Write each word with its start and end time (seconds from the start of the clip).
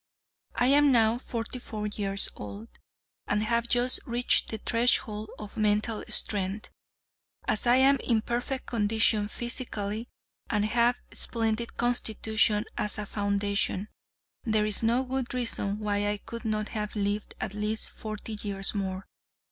I 0.55 0.65
am 0.65 0.91
now 0.91 1.19
forty 1.19 1.59
four 1.59 1.85
years 1.85 2.27
old, 2.35 2.69
and 3.27 3.43
have 3.43 3.67
just 3.69 3.99
reached 4.07 4.49
the 4.49 4.57
threshold 4.57 5.29
of 5.37 5.57
mental 5.57 6.03
strength. 6.07 6.71
As 7.47 7.67
I 7.67 7.75
am 7.75 7.97
in 7.97 8.23
perfect 8.23 8.65
condition 8.65 9.27
physically, 9.27 10.07
and 10.49 10.65
have 10.65 10.99
a 11.11 11.15
splendid 11.15 11.77
constitution 11.77 12.65
as 12.79 12.97
a 12.97 13.05
foundation, 13.05 13.89
there 14.43 14.65
is 14.65 14.81
no 14.81 15.03
good 15.03 15.35
reason 15.35 15.77
why 15.77 16.07
I 16.07 16.17
could 16.17 16.45
not 16.45 16.69
have 16.69 16.95
lived 16.95 17.35
at 17.39 17.53
least 17.53 17.91
forty 17.91 18.39
years 18.41 18.73
more. 18.73 19.05